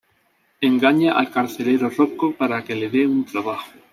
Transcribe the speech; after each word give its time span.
Engaña 0.61 1.13
al 1.15 1.29
carcelero 1.29 1.87
Rocco 1.91 2.31
para 2.33 2.63
que 2.63 2.73
le 2.73 2.89
de 2.89 3.05
un 3.05 3.23
trabajo. 3.23 3.73